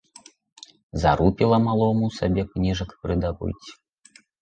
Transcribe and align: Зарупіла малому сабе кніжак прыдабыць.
Зарупіла 1.03 1.59
малому 1.67 2.11
сабе 2.17 2.49
кніжак 2.51 2.99
прыдабыць. 3.07 3.57